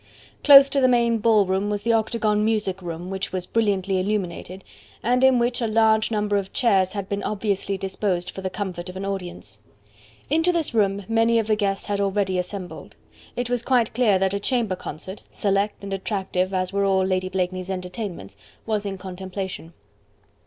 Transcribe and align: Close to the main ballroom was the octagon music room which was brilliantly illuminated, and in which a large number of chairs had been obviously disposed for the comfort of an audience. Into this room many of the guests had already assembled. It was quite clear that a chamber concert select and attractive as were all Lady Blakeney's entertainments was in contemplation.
Close 0.43 0.67
to 0.67 0.81
the 0.81 0.87
main 0.87 1.19
ballroom 1.19 1.69
was 1.69 1.83
the 1.83 1.93
octagon 1.93 2.43
music 2.43 2.81
room 2.81 3.11
which 3.11 3.31
was 3.31 3.45
brilliantly 3.45 3.99
illuminated, 3.99 4.63
and 5.03 5.23
in 5.23 5.37
which 5.37 5.61
a 5.61 5.67
large 5.67 6.09
number 6.09 6.37
of 6.37 6.51
chairs 6.51 6.93
had 6.93 7.07
been 7.07 7.21
obviously 7.21 7.77
disposed 7.77 8.31
for 8.31 8.41
the 8.41 8.49
comfort 8.49 8.89
of 8.89 8.95
an 8.97 9.05
audience. 9.05 9.59
Into 10.27 10.51
this 10.51 10.73
room 10.73 11.05
many 11.07 11.37
of 11.37 11.45
the 11.45 11.55
guests 11.55 11.85
had 11.85 12.01
already 12.01 12.39
assembled. 12.39 12.95
It 13.35 13.47
was 13.47 13.61
quite 13.61 13.93
clear 13.93 14.17
that 14.17 14.33
a 14.33 14.39
chamber 14.39 14.75
concert 14.75 15.21
select 15.29 15.83
and 15.83 15.93
attractive 15.93 16.51
as 16.51 16.73
were 16.73 16.83
all 16.83 17.05
Lady 17.05 17.29
Blakeney's 17.29 17.69
entertainments 17.69 18.37
was 18.65 18.87
in 18.87 18.97
contemplation. 18.97 19.71